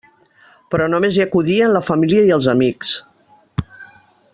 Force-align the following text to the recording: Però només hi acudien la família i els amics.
Però 0.75 0.87
només 0.93 1.19
hi 1.19 1.23
acudien 1.25 1.75
la 1.75 1.83
família 1.91 2.25
i 2.31 2.35
els 2.39 2.51
amics. 2.57 2.99